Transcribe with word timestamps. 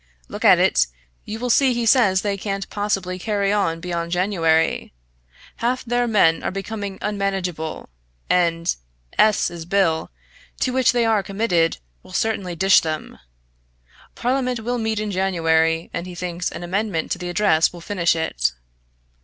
"Look 0.27 0.43
at 0.43 0.57
it. 0.57 0.87
You 1.25 1.37
will 1.37 1.51
see 1.51 1.75
he 1.75 1.85
says 1.85 2.23
they 2.23 2.35
can't 2.35 2.67
possibly 2.71 3.19
carry 3.19 3.53
on 3.53 3.79
beyond 3.79 4.11
January. 4.11 4.93
Half 5.57 5.85
their 5.85 6.07
men 6.07 6.41
are 6.41 6.49
becoming 6.49 6.97
unmanageable, 7.03 7.87
and 8.27 8.75
S 9.19 9.51
's 9.51 9.63
bill, 9.65 10.09
to 10.61 10.73
which 10.73 10.91
they 10.91 11.05
are 11.05 11.21
committed, 11.21 11.77
will 12.01 12.13
certainly 12.13 12.55
dish 12.55 12.79
them. 12.79 13.19
Parliament 14.15 14.61
will 14.61 14.79
meet 14.79 14.99
in 14.99 15.11
January, 15.11 15.91
and 15.93 16.07
he 16.07 16.15
thinks 16.15 16.51
an 16.51 16.63
amendment 16.63 17.11
to 17.11 17.19
the 17.19 17.29
Address 17.29 17.71
will 17.71 17.79
finish 17.79 18.15
it. 18.15 18.53